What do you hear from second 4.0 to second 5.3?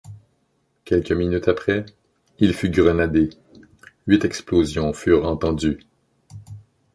huit explosions furent